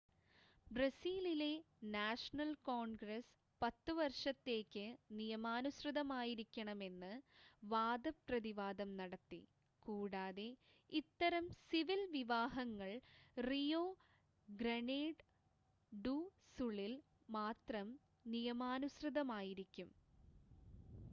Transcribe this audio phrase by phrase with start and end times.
[0.67, 1.49] ബ്രസീലിലെ
[1.91, 4.85] national congress 10 വർഷത്തേക്ക്
[5.17, 7.11] നിയമാനുസൃതമായിരിക്കണമെന്ന്
[7.63, 9.41] വാദപ്രതിവാദം നടത്തി
[9.81, 10.47] കൂടാതെ
[10.91, 12.91] ഇത്തരം സിവിൽ വിവാഹങ്ങൾ
[13.37, 13.83] റിയോ
[14.49, 15.25] ഗ്രനേഡ്
[15.91, 16.17] ഡു
[16.51, 16.95] സുളിൽ
[17.29, 17.89] മാത്രം
[18.25, 19.91] നിയമാനുസൃതമായിരിക്കും